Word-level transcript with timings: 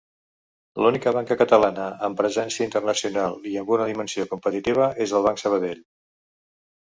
L'única 0.83 1.11
banca 1.17 1.35
catalana 1.41 1.83
amb 2.07 2.17
presència 2.21 2.63
internacional 2.69 3.37
i 3.51 3.53
amb 3.63 3.71
una 3.75 3.87
dimensió 3.91 4.27
competitiva, 4.33 4.87
és 5.07 5.13
el 5.19 5.27
Banc 5.27 5.43
Sabadell. 5.45 5.85